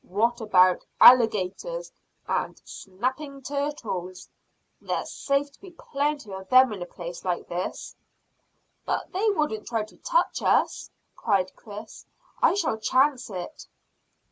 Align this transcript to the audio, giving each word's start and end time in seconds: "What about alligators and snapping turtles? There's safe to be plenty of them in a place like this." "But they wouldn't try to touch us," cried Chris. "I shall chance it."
"What 0.03 0.41
about 0.41 0.83
alligators 0.99 1.91
and 2.27 2.59
snapping 2.65 3.43
turtles? 3.43 4.27
There's 4.81 5.11
safe 5.11 5.51
to 5.51 5.61
be 5.61 5.75
plenty 5.77 6.33
of 6.33 6.49
them 6.49 6.73
in 6.73 6.81
a 6.81 6.87
place 6.87 7.23
like 7.23 7.47
this." 7.47 7.95
"But 8.83 9.11
they 9.13 9.29
wouldn't 9.29 9.67
try 9.67 9.83
to 9.83 9.97
touch 9.97 10.41
us," 10.41 10.89
cried 11.15 11.55
Chris. 11.55 12.07
"I 12.41 12.55
shall 12.55 12.79
chance 12.79 13.29
it." 13.29 13.67